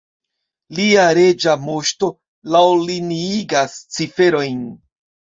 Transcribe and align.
Lia 0.77 1.01
Reĝa 1.17 1.51
Moŝto 1.65 2.09
laŭliniigas 2.55 3.75
ciferojn. 3.99 4.65